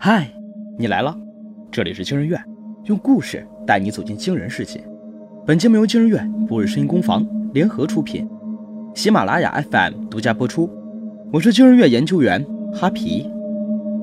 [0.00, 0.30] 嗨，
[0.78, 1.12] 你来了，
[1.72, 2.40] 这里是惊人院，
[2.84, 4.80] 用故事带你走进惊人世界。
[5.44, 8.26] 本节目由惊人院、博日声音工坊联合出品，
[8.94, 10.70] 喜马拉雅 FM 独家播出。
[11.32, 13.28] 我是惊人院研究员哈皮，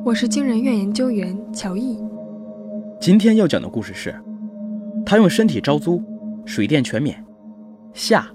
[0.03, 1.97] 我是惊人院研究员乔毅。
[2.99, 4.13] 今天要讲的故事是，
[5.05, 6.03] 他用身体招租，
[6.45, 7.23] 水电全免。
[7.93, 8.27] 下，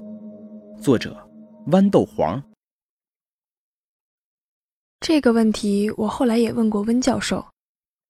[0.78, 1.14] 作者
[1.66, 2.42] 豌豆黄。
[5.00, 7.50] 这个问题我后来也问过温教授，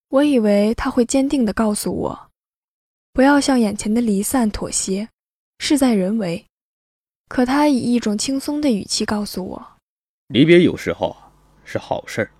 [0.09, 2.31] 我以为他会坚定地告诉我，
[3.13, 5.09] 不要向眼前的离散妥协，
[5.61, 6.45] 事在人为。
[7.29, 9.77] 可他以一种轻松的语气告诉我，
[10.27, 11.17] 离别有时候
[11.65, 12.33] 是好事儿，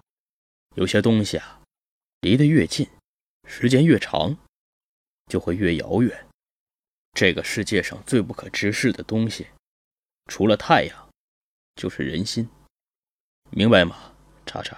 [0.75, 1.61] 有些东西啊，
[2.23, 2.89] 离得越近，
[3.47, 4.37] 时间越长，
[5.27, 6.27] 就会越遥远。
[7.13, 9.47] 这个世界上最不可直视的东西，
[10.27, 11.09] 除了太阳，
[11.77, 12.49] 就是人心，
[13.51, 14.10] 明白吗？
[14.51, 14.77] 查查，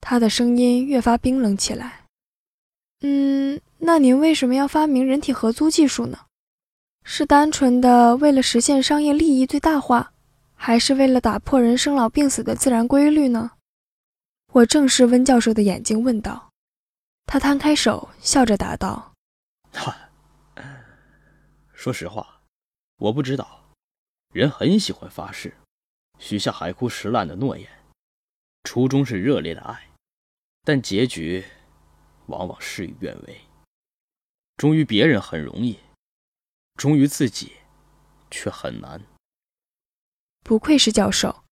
[0.00, 2.06] 他的声音越发冰冷起来。
[3.02, 6.20] 嗯，那您为什么要发明人体合租技术呢？
[7.02, 10.14] 是单纯的为了实现商业利益最大化，
[10.54, 13.50] 还是为了打破人生老病死的自然规律呢？
[14.50, 16.50] 我正视温教授的眼睛问道。
[17.26, 19.12] 他摊开手，笑着答道
[19.72, 19.94] ：“哈，
[21.74, 22.40] 说实话，
[22.96, 23.60] 我不知道。
[24.32, 25.54] 人很喜欢发誓，
[26.18, 27.68] 许下海枯石烂的诺言。”
[28.64, 29.78] 初衷是热烈的爱，
[30.64, 31.44] 但结局
[32.26, 33.36] 往往事与愿违。
[34.56, 35.78] 忠于别人很容易，
[36.74, 37.52] 忠于自己
[38.30, 39.00] 却很难。
[40.42, 41.44] 不愧是教授，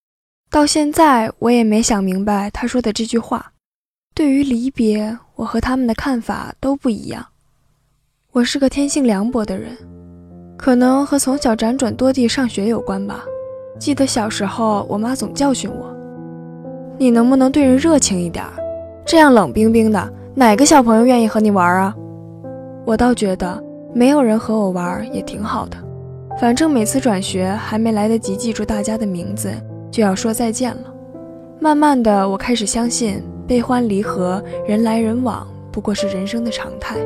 [0.50, 3.52] 到现在我也没想明白他说的这句话。
[4.14, 7.32] 对于离别，我和他们的看法都不一样。
[8.30, 9.76] 我是个天性凉薄的人，
[10.58, 13.24] 可能和从小辗转多地上学有关吧。
[13.78, 15.91] 记得小时候，我妈总教训我。
[17.02, 18.44] 你能不能对人热情一点？
[19.04, 21.92] 这样冷冰冰的，哪个小朋友愿意和你玩啊？
[22.86, 23.60] 我倒觉得
[23.92, 25.76] 没有人和我玩也挺好的，
[26.40, 29.52] 反正每次转学还没来得及记住大家的名字，
[29.90, 30.94] 就要说再见了。
[31.58, 36.98] 慢慢的，我开始相信悲欢离合、人来人往不过是人生的常态。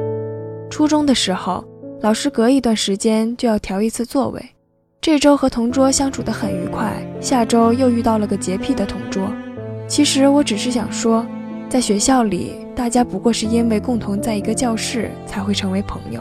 [0.69, 1.65] 初中的时候，
[2.03, 4.45] 老师隔一段时间就要调一次座位，
[5.01, 9.23] 这周和同桌相处得很愉快，下周又遇到了个洁癖的同桌。
[9.89, 11.25] 其实我只是想说，
[11.69, 16.21] 在学校里，大家不过是因为共同在一个教室才会成为朋友。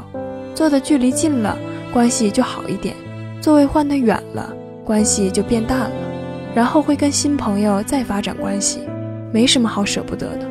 [0.53, 1.57] 坐的距离近了，
[1.91, 2.95] 关系就好一点；
[3.41, 4.53] 座位换得远了，
[4.85, 5.91] 关系就变淡了。
[6.53, 8.79] 然后会跟新朋友再发展关系，
[9.33, 10.47] 没什么好舍不得的。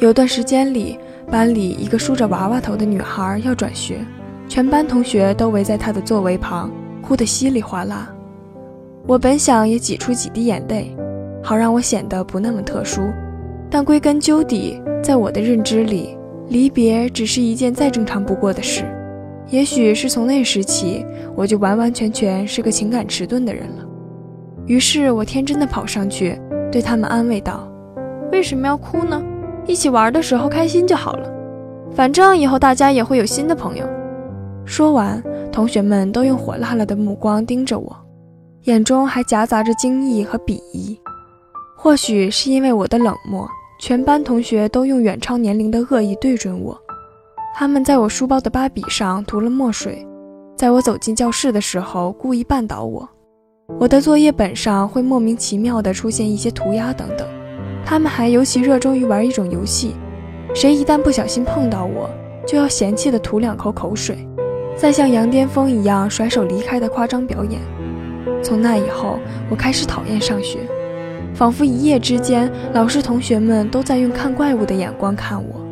[0.00, 0.98] 有段时间里，
[1.30, 4.04] 班里一个梳着娃娃头的女孩要转学，
[4.48, 8.12] 全班同学都围在她的座位旁，哭得稀里哗啦。
[9.06, 10.94] 我本想也挤出几滴眼泪。
[11.48, 13.00] 好让我显得不那么特殊，
[13.70, 16.14] 但归根究底，在我的认知里，
[16.48, 18.84] 离别只是一件再正常不过的事。
[19.48, 23.86] 也许是从那时起，我就完完全全是个情感迟钝的人了。
[24.66, 26.38] 于是我天真的跑上去，
[26.70, 27.66] 对他们安慰道
[28.30, 29.18] ：“为什么要哭呢？
[29.66, 31.32] 一起玩的时候开心就好了，
[31.92, 33.88] 反正以后大家也会有新的朋友。”
[34.68, 37.96] 说完，同学们都用火辣辣的目光盯着我，
[38.64, 41.00] 眼中还夹杂着惊异和鄙夷。
[41.80, 46.76] 或许是因为我的冷漠，全班同学都用远超年龄的恶意对准我。
[47.54, 50.04] 他们在我书包的芭比上涂了墨水，
[50.56, 53.08] 在我走进教室的时候故意绊倒我。
[53.78, 57.24] 我的作业本上会莫名其妙地出现一些涂鸦等等。
[57.86, 59.94] 他们还尤其热衷于玩一种游戏，
[60.52, 62.10] 谁一旦不小心碰到我，
[62.44, 64.18] 就要嫌弃地吐两口口水，
[64.76, 67.60] 再像羊癫疯一样甩手离开的夸张表演。
[68.42, 70.58] 从那以后，我开始讨厌上学。
[71.38, 75.64] 仿佛一夜之间，老师、同学们都在用看怪物的眼光看我。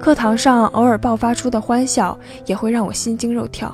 [0.00, 3.72] 课堂上偶尔爆发出的欢笑也会让我心惊肉跳。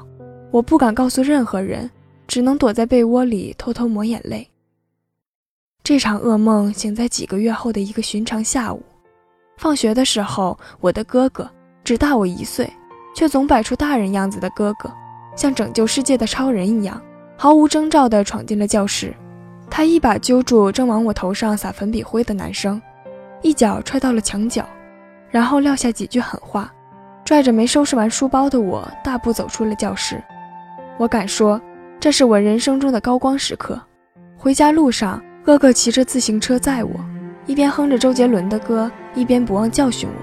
[0.51, 1.91] 我不敢告诉任何人，
[2.29, 4.47] 只能躲在被窝里偷偷抹眼泪。
[5.83, 8.83] 这场噩梦醒在几个月后的一个寻常下午。
[9.57, 11.49] 放学的时候，我的哥哥
[11.83, 12.71] 只大我一岁，
[13.17, 14.93] 却总摆出大人样子的哥哥，
[15.35, 17.01] 像拯救世界的超人一样，
[17.39, 19.15] 毫无征兆地闯进了教室。
[19.75, 22.81] 他一把揪住正往我头上撒粉笔灰的男生，
[23.41, 24.69] 一脚踹到了墙角，
[25.31, 26.71] 然后撂下几句狠话，
[27.25, 30.23] 拽着没收拾完书包的我大步走出了教室。
[30.99, 31.59] 我敢说，
[31.99, 33.81] 这是我人生中的高光时刻。
[34.37, 36.91] 回家路上，哥哥骑着自行车载我，
[37.47, 40.23] 一边哼着周杰伦的歌，一边不忘教训我：“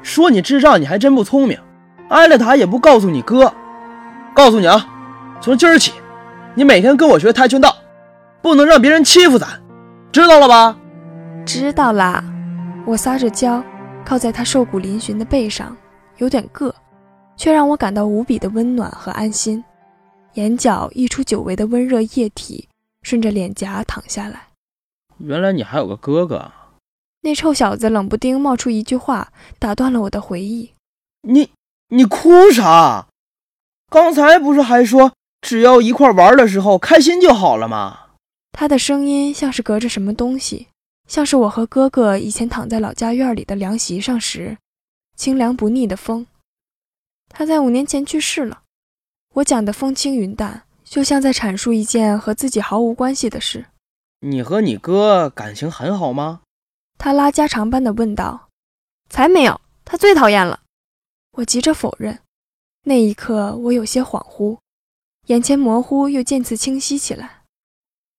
[0.00, 1.58] 说你智障，你还真不聪明，
[2.10, 3.52] 挨了打也不告诉你哥。
[4.32, 4.86] 告诉你啊，
[5.40, 5.90] 从今儿起，
[6.54, 7.76] 你每天跟我学跆拳道。”
[8.46, 9.60] 不能让别人欺负咱，
[10.12, 10.78] 知道了吧？
[11.44, 12.22] 知道啦。
[12.86, 13.60] 我撒着娇，
[14.04, 15.76] 靠在他瘦骨嶙峋的背上，
[16.18, 16.72] 有点硌，
[17.36, 19.64] 却让我感到无比的温暖和安心。
[20.34, 22.68] 眼角溢出久违的温热液体，
[23.02, 24.46] 顺着脸颊淌下来。
[25.18, 26.52] 原来你还有个哥哥。
[27.22, 30.70] 那臭小子冷不丁冒出一句话，打断了我的回忆。
[31.22, 31.50] 你
[31.88, 33.08] 你哭啥？
[33.90, 35.10] 刚才不是还说
[35.40, 38.02] 只要一块玩的时候开心就好了吗？
[38.58, 40.68] 他的声音像是隔着什么东西，
[41.06, 44.56] 像是我和哥哥以前躺在老家院里的凉席上时，
[45.14, 46.26] 清凉不腻的风。
[47.28, 48.62] 他在五年前去世了。
[49.34, 53.66] 我讲的风轻云淡，就像在阐述一件和自己毫无关系的事。
[54.20, 56.40] 你和你哥感情很好吗？
[56.96, 58.48] 他拉家常般的问道。
[59.10, 60.60] 才没有，他最讨厌了。
[61.32, 62.18] 我急着否认。
[62.84, 64.58] 那一刻，我有些恍惚，
[65.26, 67.42] 眼前模糊又渐次清晰起来。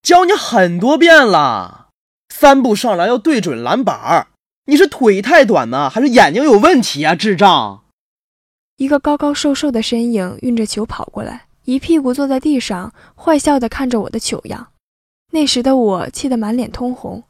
[0.07, 1.89] 教你很多遍了，
[2.33, 4.27] 三步上篮要对准篮板。
[4.67, 7.13] 你是腿太短呢，还是眼睛有问题啊？
[7.13, 7.83] 智障！
[8.77, 14.71] 一个高高瘦瘦的身影运着球跑过来，一屁股坐在地上，坏笑的看着我的糗样。
[15.31, 17.25] 那时的我气得满脸通红。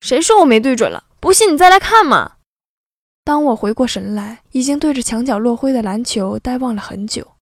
[0.00, 1.04] 谁说我没对准了？
[1.20, 2.38] 不信你再来看嘛！
[3.22, 7.36] 当我回过神来，已经对着墙角落灰的篮球呆望了很久。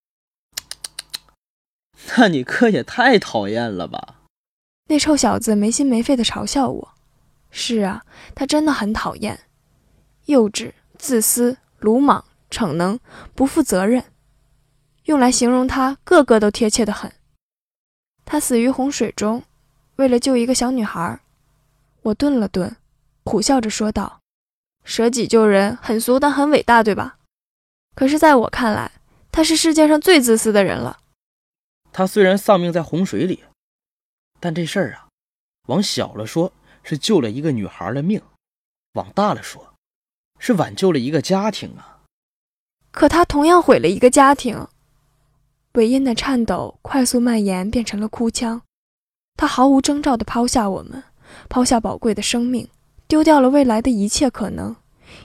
[2.19, 4.17] 那你哥也太讨厌了吧？
[4.93, 6.95] 那臭小子没心没肺地嘲笑我。
[7.51, 8.05] 是啊，
[8.35, 9.41] 他真的很讨厌，
[10.27, 12.23] 幼稚、自私、鲁莽。
[12.51, 13.01] 逞能、
[13.35, 14.05] 不负责任，
[15.05, 17.11] 用来形容他，个个都贴切的很。
[18.27, 19.43] 他死于洪水中，
[19.97, 21.19] 为了救一个小女孩。
[22.03, 22.77] 我顿了顿，
[23.25, 24.21] 苦笑着说道
[24.85, 27.17] ：“舍己救人，很俗，但很伟大，对吧？
[27.95, 28.93] 可是，在我看来，
[29.31, 30.99] 他是世界上最自私的人了。
[31.91, 33.45] 他虽然丧命在洪水里，
[34.43, 35.07] 但这事儿啊，
[35.69, 36.53] 往小了说
[36.83, 38.21] 是救了一个女孩的命，
[38.95, 39.75] 往大了说，
[40.41, 42.03] 是挽救了一个家庭啊。”
[42.91, 44.67] 可他同样毁了一个家庭。
[45.75, 48.63] 尾音的颤抖快速蔓延，变成了哭腔。
[49.37, 51.05] 他毫无征兆地抛下我们，
[51.49, 52.69] 抛下宝贵的生命，
[53.07, 54.75] 丢掉了未来的一切可能，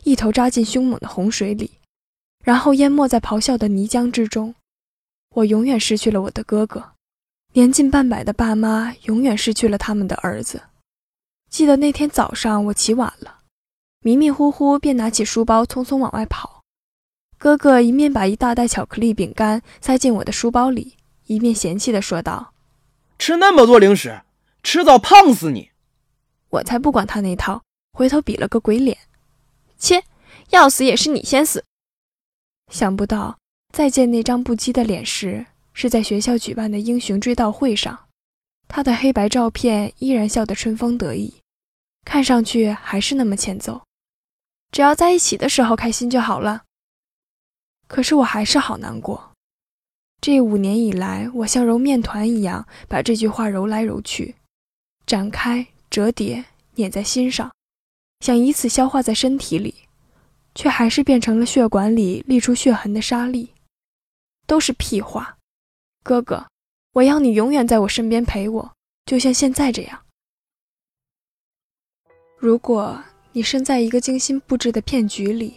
[0.03, 1.79] 一头扎进凶猛的洪水里，
[2.45, 4.53] 然后淹没在咆哮的泥浆之中。
[5.31, 6.93] 我永远失去了我的哥哥，
[7.53, 10.61] 年近半百的爸妈永远失去了他们的儿子。
[11.49, 13.39] 记得那天早上，我起晚了，
[14.01, 16.61] 迷迷糊糊便拿起书包，匆匆往外跑。
[17.39, 22.53] 哥哥一面把一大袋巧克力饼干塞进我的书包里，一面嫌弃地说道
[23.17, 24.21] ：“吃那么多零食，
[24.63, 25.71] 迟早胖死你！”
[26.49, 27.63] 我才不管他那套，
[27.93, 28.97] 回头比了个鬼脸
[29.79, 30.03] ：“切，
[30.49, 31.63] 要死也是你先死！”
[32.71, 33.37] 想不到
[33.71, 35.45] 再见那张不羁的脸时，
[35.79, 38.07] 是在学校举办的英雄追悼会上，
[38.67, 41.35] 他的黑白照片依然笑得春风得意，
[42.03, 43.83] 看上去还是那么欠揍。
[44.71, 46.63] 只要在一起的时候开心就好了。
[47.87, 49.33] 可是我还是好难过。
[50.19, 54.33] 这五年以来，我像揉面团一样把这句话揉来揉去，
[55.05, 57.51] 展开、折叠、碾在心上，
[58.21, 59.75] 想以此消化在身体里，
[60.55, 63.53] 却还是变成了血管里沥出血痕的沙粒。
[64.47, 65.36] 都是屁话，
[66.07, 66.47] 哥哥，
[66.93, 68.71] 我要你永远在我身边陪我，
[69.05, 69.99] 就像现在这样。
[72.39, 72.97] 如果
[73.33, 75.55] 你身在一个精心布置的骗局里。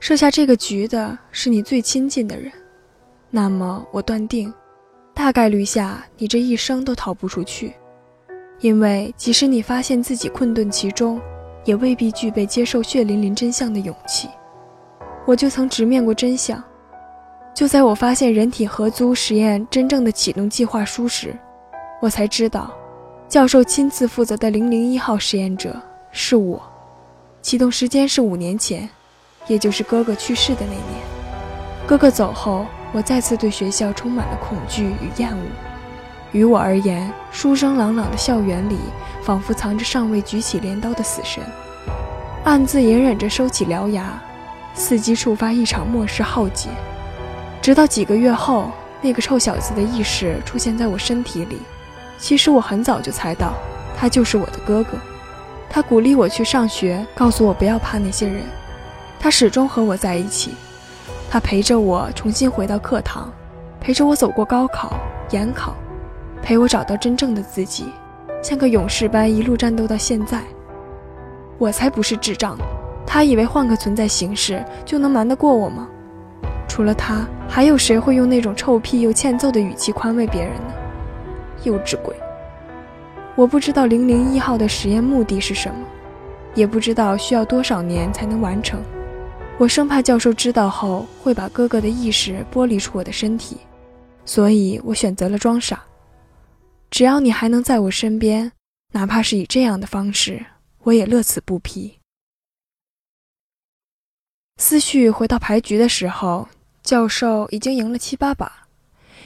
[0.00, 2.52] 设下这个局的是你最亲近的人，
[3.30, 4.52] 那么我断定，
[5.14, 7.72] 大概率下你这一生都逃不出去，
[8.58, 11.20] 因为即使你发现自己困顿其中，
[11.64, 14.28] 也未必具备接受血淋淋真相的勇气。
[15.24, 16.62] 我就曾直面过真相，
[17.54, 21.36] 就在我发现人体合租实验真正的启动计划书时，
[22.00, 22.70] 我才知道，
[23.28, 25.74] 教授亲自负责的零零一号实验者
[26.12, 26.62] 是我，
[27.42, 28.88] 启动时间是五年前。
[29.46, 31.02] 也就是哥哥去世的那年，
[31.86, 35.42] 哥哥走后，我再次对学校充满了恐惧与厌恶。
[36.32, 38.76] 于我而言，书声朗朗的校园里，
[39.22, 41.42] 仿佛藏着尚未举起镰刀的死神，
[42.44, 44.22] 暗自隐忍着收起獠牙，
[44.76, 46.68] 伺机触发一场末世浩劫。
[47.68, 48.70] 直到几个月后，
[49.02, 51.58] 那个臭小子的意识出现在我身体里。
[52.16, 53.52] 其实我很早就猜到，
[53.94, 54.92] 他就是我的哥哥。
[55.68, 58.42] 他鼓励我去上学，告诉我不要怕那些人。
[59.20, 60.52] 他始终和我在一起，
[61.28, 63.30] 他陪着我重新回到课堂，
[63.78, 64.98] 陪着我走过高考、
[65.32, 65.76] 研考，
[66.40, 67.92] 陪我找到真正的自己，
[68.42, 70.42] 像个勇士般一路战斗到现在。
[71.58, 72.56] 我才不是智障，
[73.06, 75.86] 他以为换个存在形式就能瞒得过我吗？
[76.68, 80.74] 除了他，还有谁会用那种臭屁又欠揍的语气宽慰别人呢？
[81.64, 82.14] 幼稚鬼！
[83.34, 85.84] 我不知道零零一号的实验目的是什么。
[86.54, 88.82] 也不知道需要多少年才能完成。
[89.58, 93.58] 我生怕教授知道后会把哥哥的意识剥离出我的身体，
[94.24, 95.80] 所以我选择了装傻。
[96.90, 98.50] 只要你还能在我身边，
[98.92, 100.44] 哪怕是以这样的方式，
[100.82, 101.98] 我也乐此不疲。
[104.56, 106.48] 思绪回到牌局的时候，
[106.88, 108.66] 教授已经赢了七八把，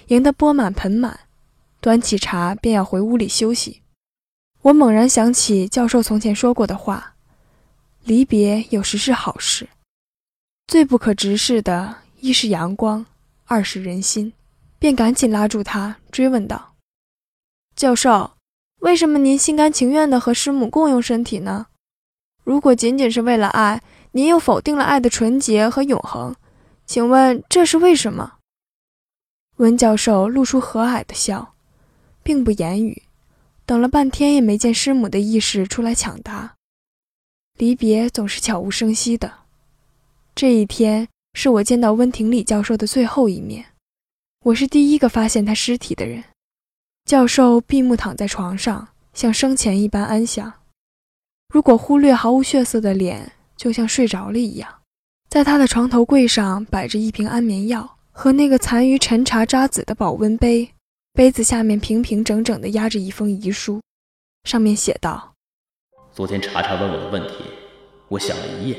[0.09, 1.21] 赢得钵满盆满，
[1.81, 3.83] 端起茶便要回屋里休息。
[4.63, 7.15] 我猛然想起教授从前说过的话：
[8.03, 9.69] 离别有时是好事。
[10.67, 13.07] 最不可直视的，一是阳光，
[13.45, 14.33] 二是人心，
[14.81, 16.75] 便赶紧拉住他，追问道
[17.77, 18.33] ：“教授，
[18.81, 21.69] 为什么您心甘情愿地和师母共用身体呢？
[22.43, 26.35] 如果仅仅是为了爱，您又否定了爱的纯洁和永恒，
[26.87, 28.39] 请问这是为什么？”
[29.59, 31.55] 温教授露出和蔼的笑，
[32.23, 33.03] 并不言语，
[33.65, 36.57] 等了半天也没见师母的意识出来抢答。
[37.59, 39.41] 离别总是悄无声息的。
[40.35, 43.67] 这一天是我见到温庭礼教授的最后一面，
[44.47, 46.25] 我是第一个发现他尸体的人。
[47.05, 50.53] 教授闭目躺在床上，像生前一般安详。
[51.53, 54.82] 如果忽略毫无血色的脸，就像睡着了一样。
[55.33, 60.69] 在他的床头柜上摆着一瓶安眠药和那个残余陈茶渣子的保温杯，
[61.15, 63.81] 杯子下面平平整整地压着一封遗书，
[64.45, 65.33] 上面写道
[66.13, 67.45] ：“昨天查查问我的问题，
[68.09, 68.77] 我想了一夜。”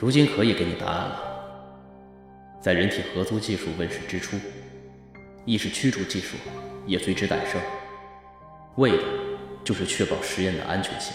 [0.00, 1.22] 如今可以给你答案了。
[2.58, 4.38] 在人体合租技术问世之初，
[5.44, 6.38] 意识驱逐技术
[6.86, 7.60] 也随之诞生，
[8.76, 9.04] 为的
[9.62, 11.12] 就是确保实验的安全性，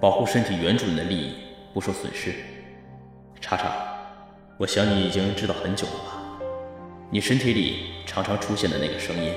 [0.00, 1.34] 保护身体原主人的利益
[1.72, 2.34] 不受损失。
[3.40, 3.72] 查查，
[4.58, 6.20] 我想你已经知道很久了吧？
[7.10, 9.32] 你身体里常常出现的那个声音，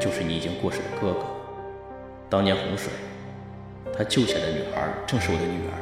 [0.00, 1.26] 就是你已经过世的哥哥。
[2.28, 2.92] 当年洪水，
[3.96, 5.72] 他救下的女孩正是我的女儿。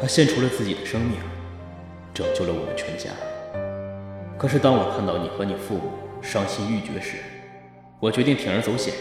[0.00, 1.18] 他献出了自己的生命，
[2.14, 3.10] 拯救了我们全家。
[4.38, 5.90] 可是当我看到你和你父母
[6.22, 7.16] 伤心欲绝时，
[7.98, 8.94] 我决定铤而走险，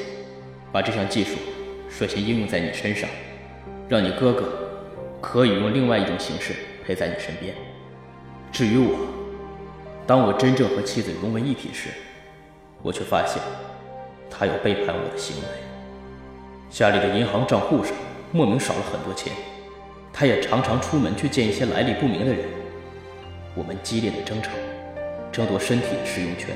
[0.71, 1.35] 把这项技术
[1.89, 3.07] 率先应用在你身上，
[3.87, 4.51] 让你哥哥
[5.21, 7.55] 可以用另外一种形式陪在你身边。
[8.51, 8.95] 至于我，
[10.05, 11.89] 当我真正和妻子融为一体时，
[12.81, 13.41] 我却发现
[14.29, 15.47] 他有背叛我的行为。
[16.69, 17.93] 家里的银行账户上
[18.31, 19.33] 莫名少了很多钱。
[20.17, 22.45] 他也常常出门去见一些来历不明的人，
[23.53, 24.49] 我们激烈的争吵，
[25.29, 26.55] 争夺身体的使用权，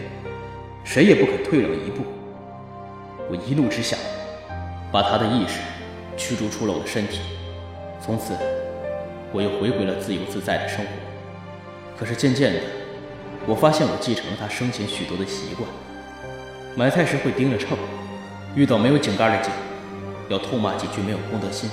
[0.85, 2.03] 谁也不肯退让一步。
[3.29, 3.97] 我一怒之下，
[4.93, 5.59] 把他的意识
[6.15, 7.19] 驱逐出了我的身体，
[7.99, 8.33] 从此
[9.31, 10.91] 我又回归了自由自在的生活。
[11.97, 12.59] 可是渐渐的，
[13.45, 15.69] 我发现我继承了他生前许多的习惯：
[16.75, 17.77] 买菜时会盯着秤，
[18.55, 19.51] 遇到没有井盖的井，
[20.29, 21.69] 要痛骂几句没有公德心。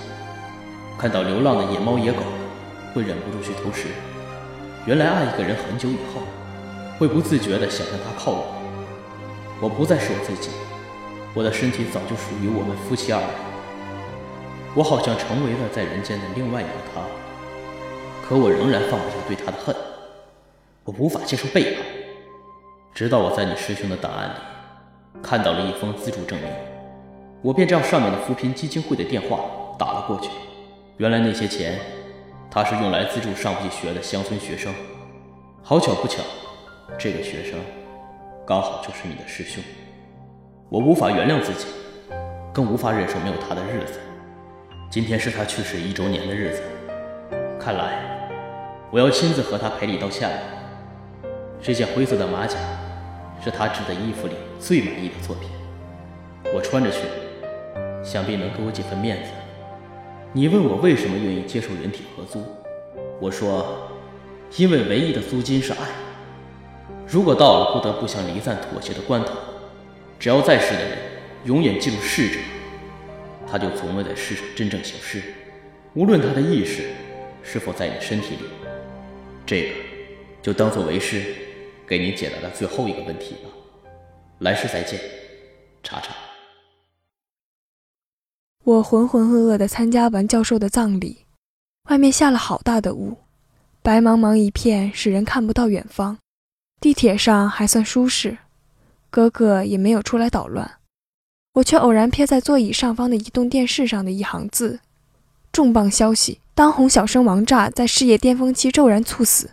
[0.98, 2.22] 看到流浪的野猫野狗，
[2.94, 3.88] 会忍不住去偷食。
[4.86, 6.22] 原来爱一个人很久以后，
[6.98, 8.44] 会不自觉地想向他靠拢。
[9.60, 10.50] 我不再是我自己，
[11.34, 13.30] 我的身体早就属于我们夫妻二人。
[14.74, 17.00] 我好像成为了在人间的另外一个他，
[18.28, 19.74] 可我仍然放不下对他的恨。
[20.82, 21.84] 我无法接受背叛，
[22.92, 26.50] 直到我在你师兄的档案里看到了一封资助证明，
[27.40, 29.44] 我便将上面的扶贫基金会的电话
[29.78, 30.28] 打了过去。
[30.96, 31.78] 原来那些钱，
[32.50, 34.74] 他是用来资助上不起学的乡村学生。
[35.62, 36.20] 好巧不巧，
[36.98, 37.60] 这个学生
[38.44, 39.62] 刚好就是你的师兄。
[40.68, 41.66] 我无法原谅自己，
[42.52, 44.00] 更无法忍受没有他的日子。
[44.90, 46.62] 今天是他去世一周年的日子，
[47.60, 48.15] 看来
[48.92, 50.38] 我要亲自和他赔礼道歉了。
[51.60, 52.56] 这件灰色的马甲
[53.42, 55.48] 是他织的衣服里最满意的作品，
[56.54, 57.00] 我穿着去，
[58.04, 59.30] 想必能给我几分面子。
[60.32, 62.44] 你问我为什么愿意接受人体合租，
[63.20, 63.88] 我说，
[64.56, 65.78] 因为唯一的租金是爱。
[67.08, 69.32] 如果到了不得不向离散妥协的关头，
[70.18, 70.98] 只要在世的人
[71.44, 72.38] 永远记住逝者，
[73.50, 75.22] 他就从未在世上真正消失。
[75.94, 76.90] 无论他的意识
[77.42, 78.42] 是否在你身体里，
[79.46, 79.74] 这个
[80.42, 81.34] 就当做为师
[81.86, 83.50] 给你解答的最后一个问题吧。
[84.40, 85.00] 来世再见，
[85.84, 86.12] 查查。
[88.64, 91.24] 我浑浑噩噩的参加完教授的葬礼，
[91.88, 93.16] 外面下了好大的雾，
[93.82, 96.18] 白茫茫一片，使人看不到远方。
[96.80, 98.36] 地铁上还算舒适，
[99.08, 100.78] 哥哥也没有出来捣乱，
[101.54, 104.80] 我却偶然瞥在座椅上方的移动电视上的一行字：
[105.52, 109.50] 重磅消息，当红小生王炸在事业巅峰期骤然猝死。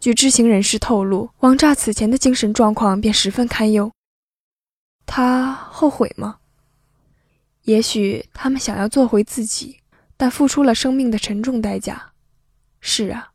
[0.00, 3.90] 据知情人士透露，王炸此前的精神状况便十分堪忧。
[5.04, 6.36] 他后悔吗？
[7.64, 9.78] 也许他们想要做回自己，
[10.16, 12.12] 但付出了生命的沉重代价。
[12.80, 13.32] 是啊，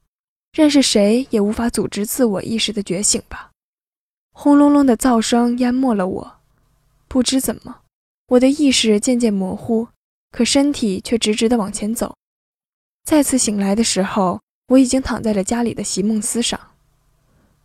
[0.54, 3.52] 认识谁也无法组织自我意识的觉醒吧。
[4.32, 6.38] 轰隆隆的噪声淹没了我，
[7.10, 7.82] 不知怎么，
[8.30, 9.90] 我的意识渐渐模糊，
[10.32, 12.16] 可身体却直直地往前走。
[13.04, 16.60] 再次醒来的时候，我已经躺在了家里的席梦思上。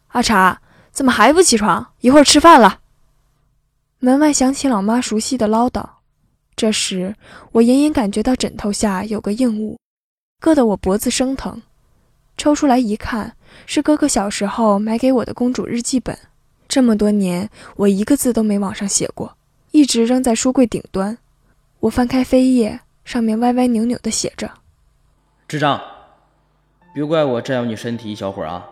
[0.09, 1.92] 阿茶，怎么还不起床？
[2.00, 2.80] 一会儿吃饭了。
[4.00, 5.85] 门外响起老妈熟悉的唠叨。
[6.57, 7.14] 这时，
[7.52, 9.78] 我隐隐感觉到枕头下有个硬物，
[10.40, 11.62] 硌得我脖子生疼。
[12.37, 16.18] 抽出来一看，是哥哥小时候买给我的公主日记本。
[16.66, 19.37] 这么多年，我一个字都没往上写过，
[19.71, 21.16] 一直扔在书柜顶端。
[21.80, 24.50] 我翻开扉页，上面歪歪扭扭地写着。
[25.49, 25.81] 智障，
[26.93, 28.69] 别怪我占用你身体一小会儿啊！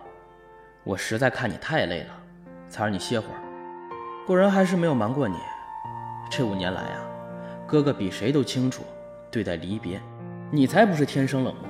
[0.83, 2.09] 我实在看你太累了，
[2.69, 3.41] 才让你歇会儿。
[4.27, 5.37] 果然还是没有瞒过你。
[6.29, 7.01] 这五年来啊，
[7.65, 8.83] 哥哥比谁都清楚
[9.31, 9.99] 对待离别。
[10.51, 11.63] 你才不是天生冷漠，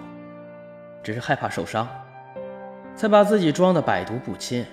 [1.02, 1.88] 只是害怕受伤，
[2.94, 4.66] 才把自己装的百毒不侵。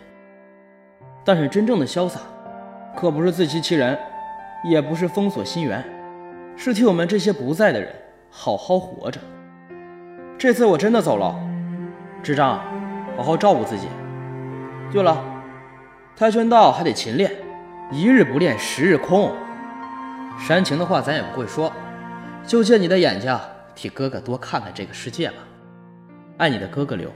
[1.25, 2.23] 但是真正的潇洒，
[2.97, 3.97] 可不是自欺欺人，
[4.65, 5.85] 也不是封锁心源，
[6.57, 7.95] 是替我们这些不在的人
[8.29, 9.21] 好好活着。
[10.37, 11.35] 这次我真的走了，
[12.23, 12.61] 智障，
[13.17, 13.89] 好好照顾自己。
[14.93, 15.25] 对了，
[16.17, 17.31] 跆拳道还得勤练，
[17.91, 19.33] 一日不练十日空。
[20.39, 21.73] 煽情的话咱也不会说，
[22.47, 23.37] 就借你的眼睛
[23.75, 25.37] 替哥哥多看看这个世界吧。
[26.37, 27.11] 爱你的哥哥刘。